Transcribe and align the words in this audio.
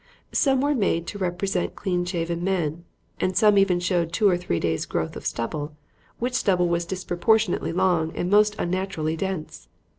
Some 0.31 0.61
were 0.61 0.73
made 0.73 1.05
to 1.09 1.19
represent 1.19 1.75
clean 1.75 2.05
shaven 2.05 2.43
men, 2.43 2.85
and 3.19 3.37
some 3.37 3.55
even 3.59 3.79
showed 3.79 4.11
two 4.11 4.27
or 4.27 4.35
three 4.35 4.59
days' 4.59 4.87
growth 4.87 5.15
of 5.15 5.27
stubble; 5.27 5.77
which 6.17 6.33
stubble 6.33 6.67
was 6.69 6.85
disproportionately 6.85 7.71
long 7.71 8.11
and 8.15 8.27
most 8.27 8.55
unnaturally 8.57 9.15
dense. 9.15 9.67